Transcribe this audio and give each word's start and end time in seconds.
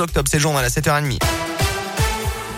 octobre, 0.00 0.28
c'est 0.28 0.38
le 0.38 0.42
journal 0.42 0.64
à 0.64 0.68
7h30. 0.68 1.20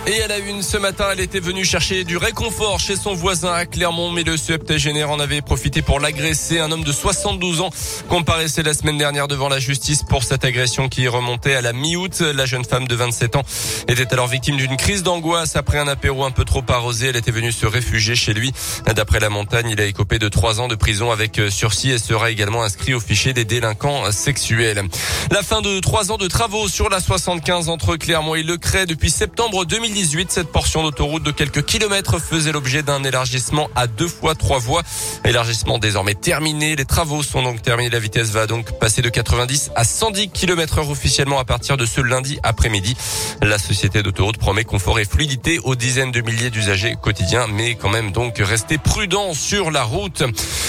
Et 0.08 0.22
à 0.22 0.28
la 0.28 0.38
une, 0.38 0.62
ce 0.62 0.76
matin, 0.76 1.06
elle 1.12 1.18
était 1.18 1.40
venue 1.40 1.64
chercher 1.64 2.04
du 2.04 2.16
réconfort 2.16 2.78
chez 2.78 2.94
son 2.94 3.14
voisin 3.14 3.52
à 3.52 3.66
Clermont, 3.66 4.12
mais 4.12 4.22
le 4.22 4.36
septagénaire 4.36 5.10
en 5.10 5.18
avait 5.18 5.42
profité 5.42 5.82
pour 5.82 5.98
l'agresser. 5.98 6.60
Un 6.60 6.70
homme 6.70 6.84
de 6.84 6.92
72 6.92 7.60
ans 7.60 7.70
comparaissait 8.08 8.62
la 8.62 8.72
semaine 8.72 8.98
dernière 8.98 9.26
devant 9.26 9.48
la 9.48 9.58
justice 9.58 10.04
pour 10.04 10.22
cette 10.22 10.44
agression 10.44 10.88
qui 10.88 11.08
remontait 11.08 11.54
à 11.54 11.60
la 11.60 11.72
mi-août. 11.72 12.20
La 12.20 12.46
jeune 12.46 12.64
femme 12.64 12.86
de 12.86 12.94
27 12.94 13.34
ans 13.34 13.42
était 13.88 14.12
alors 14.12 14.28
victime 14.28 14.56
d'une 14.56 14.76
crise 14.76 15.02
d'angoisse 15.02 15.56
après 15.56 15.78
un 15.78 15.88
apéro 15.88 16.24
un 16.24 16.30
peu 16.30 16.44
trop 16.44 16.62
arrosé. 16.68 17.08
Elle 17.08 17.16
était 17.16 17.32
venue 17.32 17.50
se 17.50 17.66
réfugier 17.66 18.14
chez 18.14 18.32
lui. 18.32 18.52
D'après 18.94 19.18
la 19.18 19.28
montagne, 19.28 19.70
il 19.70 19.80
a 19.80 19.86
écopé 19.86 20.20
de 20.20 20.28
trois 20.28 20.60
ans 20.60 20.68
de 20.68 20.76
prison 20.76 21.10
avec 21.10 21.40
sursis 21.50 21.90
et 21.90 21.98
sera 21.98 22.30
également 22.30 22.62
inscrit 22.62 22.94
au 22.94 23.00
fichier 23.00 23.32
des 23.32 23.44
délinquants 23.44 24.12
sexuels. 24.12 24.84
La 25.32 25.42
fin 25.42 25.62
de 25.62 25.80
trois 25.80 26.12
ans 26.12 26.16
de 26.16 26.28
travaux 26.28 26.68
sur 26.68 26.90
la 26.90 27.00
75 27.00 27.68
entre 27.68 27.96
Clermont 27.96 28.36
et 28.36 28.44
Le 28.44 28.56
Cray 28.56 28.86
depuis 28.86 29.10
septembre 29.10 29.64
2010 29.96 30.26
cette 30.28 30.52
portion 30.52 30.82
d'autoroute 30.82 31.22
de 31.22 31.30
quelques 31.30 31.64
kilomètres 31.64 32.18
faisait 32.18 32.52
l'objet 32.52 32.82
d'un 32.82 33.02
élargissement 33.02 33.70
à 33.74 33.86
deux 33.86 34.08
fois 34.08 34.34
trois 34.34 34.58
voies. 34.58 34.82
Élargissement 35.24 35.78
désormais 35.78 36.14
terminé. 36.14 36.76
Les 36.76 36.84
travaux 36.84 37.22
sont 37.22 37.42
donc 37.42 37.62
terminés. 37.62 37.88
La 37.88 37.98
vitesse 37.98 38.28
va 38.28 38.46
donc 38.46 38.78
passer 38.78 39.00
de 39.00 39.08
90 39.08 39.70
à 39.74 39.84
110 39.84 40.28
km 40.28 40.80
heure 40.80 40.90
officiellement 40.90 41.38
à 41.38 41.46
partir 41.46 41.78
de 41.78 41.86
ce 41.86 42.02
lundi 42.02 42.38
après-midi. 42.42 42.94
La 43.40 43.58
société 43.58 44.02
d'autoroute 44.02 44.36
promet 44.36 44.64
confort 44.64 44.98
et 44.98 45.06
fluidité 45.06 45.60
aux 45.60 45.76
dizaines 45.76 46.12
de 46.12 46.20
milliers 46.20 46.50
d'usagers 46.50 46.96
quotidiens, 47.00 47.46
mais 47.46 47.74
quand 47.74 47.88
même 47.88 48.12
donc 48.12 48.36
rester 48.38 48.76
prudent 48.76 49.32
sur 49.32 49.70
la 49.70 49.82
route. 49.82 50.24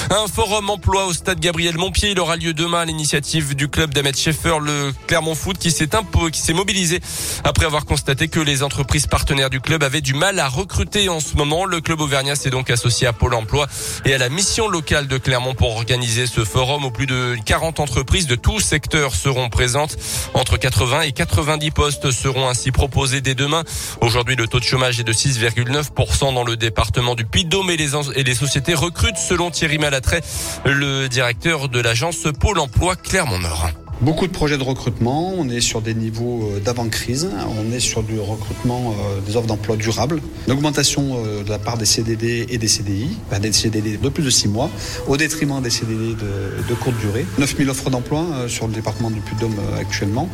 Un 0.10 0.28
forum 0.28 0.70
emploi 0.70 1.06
au 1.06 1.12
stade 1.12 1.42
Gabriel 1.42 1.78
Montpied. 1.78 2.12
Il 2.12 2.20
aura 2.22 2.38
lieu 2.38 2.54
demain 2.54 2.80
à 2.80 2.86
l'initiative 2.86 3.56
du 3.56 3.68
club 3.68 3.94
d'Ahmed 3.94 4.16
Schaeffer, 4.16 4.60
le 4.62 4.94
Clermont 5.08 5.36
Foot, 5.36 5.58
qui 5.58 5.72
s'est 5.72 5.90
qui 6.32 6.40
s'est 6.40 6.54
mobilisé 6.54 7.02
après 7.44 7.66
avoir 7.66 7.86
constaté 7.86 8.30
que 8.30 8.40
les 8.40 8.64
entreprises 8.64 9.08
partenaires 9.18 9.50
du 9.50 9.62
club 9.62 9.82
avaient 9.82 10.02
du 10.02 10.14
mal 10.14 10.38
à 10.38 10.48
recruter 10.48 11.10
en 11.10 11.20
ce 11.20 11.36
moment. 11.38 11.66
Le 11.66 11.82
club 11.82 12.02
auvergnat 12.02 12.36
s'est 12.36 12.52
donc 12.52 12.70
associé 12.70 13.08
à 13.08 13.14
Pôle 13.14 13.34
emploi 13.34 13.66
et 14.06 14.14
à 14.14 14.20
la 14.20 14.30
mission 14.30 14.68
locale 14.68 15.08
de 15.08 15.18
Clermont 15.18 15.56
pour 15.56 15.76
organiser 15.76 16.28
ce 16.28 16.46
forum 16.46 16.86
où 16.86 16.92
plus 16.92 17.08
de 17.08 17.36
40 17.44 17.80
entreprises 17.80 18.28
de 18.28 18.36
tous 18.36 18.60
secteurs 18.60 19.16
seront 19.16 19.50
présentes. 19.50 19.98
Entre 20.36 20.58
80 20.58 21.02
et 21.02 21.14
90 21.14 21.72
postes 21.72 22.12
seront 22.12 22.48
ainsi 22.48 22.70
proposés 22.70 23.20
dès 23.20 23.34
demain. 23.34 23.64
Aujourd'hui, 24.02 24.36
le 24.36 24.46
taux 24.46 24.60
de 24.60 24.66
chômage 24.66 25.00
est 25.00 25.04
de 25.04 25.14
6,9% 25.14 26.36
dans 26.36 26.44
le 26.44 26.56
département 26.56 27.16
du 27.16 27.26
Puy-de-Dôme 27.26 27.72
et 27.72 27.78
les, 27.78 27.96
et 28.14 28.24
les 28.24 28.36
sociétés 28.36 28.76
recrutent 28.76 29.18
selon 29.18 29.50
Thierry 29.50 29.80
Malatrait, 29.80 30.22
le 30.64 31.08
directeur 31.10 31.70
de 31.70 31.80
l'agence 31.80 32.28
Pôle 32.40 32.60
emploi 32.60 32.96
Clermont-Nord. 32.96 33.72
Beaucoup 34.00 34.28
de 34.28 34.32
projets 34.32 34.60
de 34.60 34.64
recrutement, 34.64 35.34
on 35.36 35.50
est 35.50 35.60
sur 35.60 35.82
des 35.82 35.96
niveaux 35.96 36.52
euh, 36.54 36.60
d'avant-crise, 36.60 37.32
on 37.58 37.74
est 37.74 37.80
sur 37.80 38.04
du 38.04 38.20
recrutement 38.20 38.92
euh, 38.92 39.22
des 39.26 39.36
offres 39.36 39.48
d'emploi 39.48 39.76
durables, 39.76 40.22
une 40.46 40.54
augmentation 40.54 41.18
euh, 41.26 41.44
de 41.44 41.50
la 41.50 41.58
part 41.58 41.80
des 41.80 41.86
CDD 41.86 42.46
et 42.48 42.60
des 42.60 42.68
CDI, 42.68 43.18
des 43.42 43.52
CDD 43.52 43.98
de 43.98 44.10
plus 44.10 44.22
de 44.22 44.30
6 44.30 44.50
mois, 44.50 44.70
au 45.08 45.18
détriment 45.18 45.64
des 45.64 45.72
CDD 45.72 46.14
de, 46.14 46.74
courte 46.76 46.96
durée. 47.00 47.26
9000 47.40 47.72
offres 47.72 47.90
d'emploi 47.90 48.24
sur 48.48 48.68
le 48.68 48.74
département 48.74 49.10
du 49.10 49.20
Puy-de-Dôme 49.20 49.56
actuellement, 49.80 50.30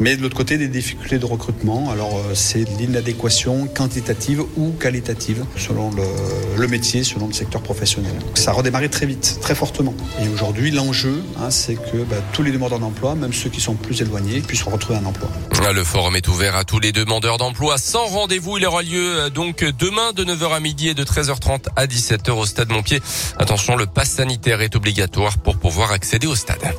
mais 0.00 0.16
de 0.16 0.22
l'autre 0.22 0.36
côté 0.36 0.58
des 0.58 0.66
difficultés 0.66 1.20
de 1.20 1.26
recrutement, 1.26 1.92
alors 1.92 2.20
c'est 2.34 2.64
l'inadéquation 2.80 3.68
quantitative 3.68 4.42
ou 4.56 4.70
qualitative 4.70 5.44
selon 5.56 5.92
le, 5.92 6.02
le, 6.58 6.66
métier, 6.66 7.04
selon 7.04 7.28
le 7.28 7.32
secteur 7.32 7.62
professionnel. 7.62 8.12
Ça 8.34 8.50
a 8.50 8.54
redémarré 8.54 8.88
très 8.88 9.06
vite, 9.06 9.38
très 9.40 9.54
fortement. 9.54 9.94
Et 10.20 10.28
aujourd'hui 10.28 10.72
l'enjeu, 10.72 11.22
hein, 11.38 11.50
c'est 11.50 11.74
que 11.76 11.98
bah, 12.10 12.16
tous 12.32 12.42
les 12.42 12.50
demandeurs 12.50 12.80
d'emploi 12.80 13.03
même 13.14 13.34
ceux 13.34 13.50
qui 13.50 13.60
sont 13.60 13.74
plus 13.74 14.00
éloignés, 14.00 14.40
puissent 14.40 14.62
retrouver 14.62 14.98
un 14.98 15.04
emploi. 15.04 15.28
Le 15.72 15.84
forum 15.84 16.16
est 16.16 16.28
ouvert 16.28 16.56
à 16.56 16.64
tous 16.64 16.78
les 16.78 16.92
demandeurs 16.92 17.38
d'emploi 17.38 17.76
sans 17.78 18.06
rendez-vous. 18.06 18.56
Il 18.58 18.66
aura 18.66 18.82
lieu 18.82 19.18
euh, 19.18 19.30
donc 19.30 19.64
demain 19.78 20.12
de 20.12 20.24
9h 20.24 20.54
à 20.54 20.60
midi 20.60 20.88
et 20.88 20.94
de 20.94 21.04
13h30 21.04 21.66
à 21.76 21.86
17h 21.86 22.30
au 22.30 22.46
stade 22.46 22.70
Montpied. 22.70 23.02
Attention, 23.38 23.76
le 23.76 23.86
pass 23.86 24.10
sanitaire 24.10 24.62
est 24.62 24.76
obligatoire 24.76 25.38
pour 25.38 25.58
pouvoir 25.58 25.92
accéder 25.92 26.26
au 26.26 26.34
stade. 26.34 26.74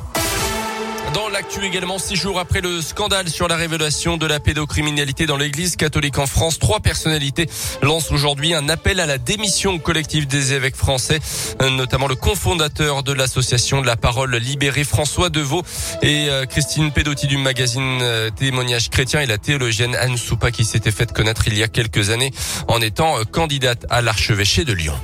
Dans 1.16 1.30
l'actu 1.30 1.64
également, 1.64 1.98
six 1.98 2.14
jours 2.14 2.38
après 2.38 2.60
le 2.60 2.82
scandale 2.82 3.30
sur 3.30 3.48
la 3.48 3.56
révélation 3.56 4.18
de 4.18 4.26
la 4.26 4.38
pédocriminalité 4.38 5.24
dans 5.24 5.38
l'église 5.38 5.74
catholique 5.76 6.18
en 6.18 6.26
France, 6.26 6.58
trois 6.58 6.80
personnalités 6.80 7.48
lancent 7.80 8.12
aujourd'hui 8.12 8.52
un 8.52 8.68
appel 8.68 9.00
à 9.00 9.06
la 9.06 9.16
démission 9.16 9.78
collective 9.78 10.26
des 10.26 10.52
évêques 10.52 10.76
français, 10.76 11.20
notamment 11.58 12.06
le 12.06 12.16
cofondateur 12.16 13.02
de 13.02 13.14
l'association 13.14 13.80
de 13.80 13.86
la 13.86 13.96
parole 13.96 14.36
libérée 14.36 14.84
François 14.84 15.30
Deveau 15.30 15.62
et 16.02 16.28
euh, 16.28 16.44
Christine 16.44 16.92
Pedotti 16.92 17.26
du 17.26 17.38
magazine 17.38 18.00
euh, 18.02 18.28
Témoignage 18.28 18.90
chrétien 18.90 19.22
et 19.22 19.26
la 19.26 19.38
théologienne 19.38 19.94
Anne 19.94 20.18
Soupa 20.18 20.50
qui 20.50 20.66
s'était 20.66 20.90
faite 20.90 21.14
connaître 21.14 21.48
il 21.48 21.56
y 21.56 21.62
a 21.62 21.68
quelques 21.68 22.10
années 22.10 22.32
en 22.68 22.82
étant 22.82 23.16
euh, 23.16 23.24
candidate 23.24 23.86
à 23.88 24.02
l'archevêché 24.02 24.66
de 24.66 24.74
Lyon. 24.74 24.96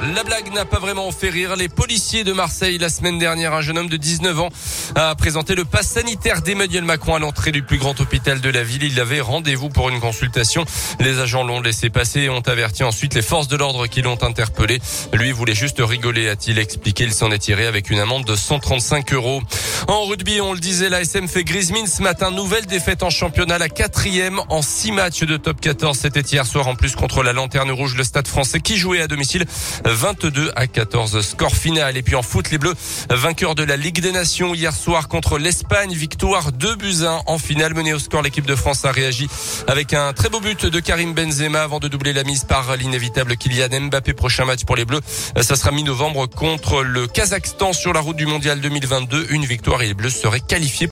La 0.00 0.22
blague 0.22 0.52
n'a 0.54 0.64
pas 0.64 0.78
vraiment 0.78 1.10
fait 1.10 1.28
rire 1.28 1.56
les 1.56 1.68
policiers 1.68 2.22
de 2.22 2.32
Marseille 2.32 2.78
la 2.78 2.88
semaine 2.88 3.18
dernière. 3.18 3.52
Un 3.52 3.62
jeune 3.62 3.78
homme 3.78 3.88
de 3.88 3.96
19 3.96 4.38
ans 4.38 4.48
a 4.94 5.14
présenté 5.16 5.56
le 5.56 5.64
pass 5.64 5.88
sanitaire 5.88 6.40
d'Emmanuel 6.40 6.84
Macron 6.84 7.16
à 7.16 7.18
l'entrée 7.18 7.50
du 7.50 7.64
plus 7.64 7.78
grand 7.78 8.00
hôpital 8.00 8.40
de 8.40 8.48
la 8.48 8.62
ville. 8.62 8.84
Il 8.84 9.00
avait 9.00 9.20
rendez-vous 9.20 9.70
pour 9.70 9.88
une 9.88 9.98
consultation. 9.98 10.64
Les 11.00 11.18
agents 11.18 11.42
l'ont 11.42 11.60
laissé 11.60 11.90
passer 11.90 12.20
et 12.20 12.28
ont 12.28 12.40
averti 12.40 12.84
ensuite 12.84 13.14
les 13.14 13.22
forces 13.22 13.48
de 13.48 13.56
l'ordre 13.56 13.88
qui 13.88 14.00
l'ont 14.00 14.22
interpellé. 14.22 14.78
Lui 15.12 15.32
voulait 15.32 15.54
juste 15.54 15.80
rigoler, 15.80 16.28
a-t-il 16.28 16.60
expliqué. 16.60 17.02
Il 17.02 17.12
s'en 17.12 17.32
est 17.32 17.38
tiré 17.38 17.66
avec 17.66 17.90
une 17.90 17.98
amende 17.98 18.24
de 18.24 18.36
135 18.36 19.12
euros. 19.14 19.42
En 19.86 20.04
rugby, 20.04 20.40
on 20.40 20.52
le 20.52 20.58
disait, 20.58 20.88
la 20.88 21.02
SM 21.02 21.28
fait 21.28 21.44
grise 21.44 21.70
mine 21.70 21.86
ce 21.86 22.02
matin. 22.02 22.30
Nouvelle 22.30 22.66
défaite 22.66 23.02
en 23.02 23.10
championnat, 23.10 23.58
la 23.58 23.68
quatrième 23.68 24.40
en 24.48 24.60
six 24.60 24.92
matchs 24.92 25.22
de 25.22 25.36
top 25.36 25.60
14. 25.60 25.96
C'était 25.96 26.20
hier 26.20 26.44
soir 26.46 26.66
en 26.66 26.74
plus 26.74 26.96
contre 26.96 27.22
la 27.22 27.32
Lanterne 27.32 27.70
Rouge, 27.70 27.94
le 27.96 28.04
stade 28.04 28.26
français 28.26 28.60
qui 28.60 28.76
jouait 28.76 29.00
à 29.00 29.06
domicile 29.06 29.44
22 29.84 30.50
à 30.56 30.66
14 30.66 31.20
score 31.20 31.54
final. 31.54 31.96
Et 31.96 32.02
puis 32.02 32.16
en 32.16 32.22
foot, 32.22 32.50
les 32.50 32.58
Bleus, 32.58 32.74
vainqueurs 33.10 33.54
de 33.54 33.62
la 33.62 33.76
Ligue 33.76 34.00
des 34.00 34.12
Nations 34.12 34.54
hier 34.54 34.74
soir 34.74 35.08
contre 35.08 35.38
l'Espagne, 35.38 35.92
victoire 35.92 36.52
2 36.52 36.74
buts 36.74 37.04
1 37.04 37.22
en 37.26 37.38
finale 37.38 37.74
menée 37.74 37.94
au 37.94 37.98
score. 37.98 38.22
L'équipe 38.22 38.46
de 38.46 38.56
France 38.56 38.84
a 38.84 38.90
réagi 38.90 39.28
avec 39.68 39.94
un 39.94 40.12
très 40.12 40.28
beau 40.28 40.40
but 40.40 40.66
de 40.66 40.80
Karim 40.80 41.14
Benzema 41.14 41.62
avant 41.62 41.78
de 41.78 41.88
doubler 41.88 42.12
la 42.12 42.24
mise 42.24 42.44
par 42.44 42.76
l'inévitable 42.76 43.36
Kylian 43.36 43.88
Mbappé. 43.88 44.12
Prochain 44.12 44.44
match 44.44 44.64
pour 44.64 44.76
les 44.76 44.84
Bleus, 44.84 45.00
ça 45.40 45.56
sera 45.56 45.70
mi-novembre 45.70 46.26
contre 46.26 46.82
le 46.82 47.06
Kazakhstan 47.06 47.72
sur 47.72 47.92
la 47.92 48.00
route 48.00 48.16
du 48.16 48.26
Mondial 48.26 48.60
2022. 48.60 49.26
Une 49.30 49.44
victoire 49.68 49.82
et 49.82 49.88
les 49.88 49.94
Bleus 49.94 50.08
seraient 50.08 50.40
qualifiés 50.40 50.86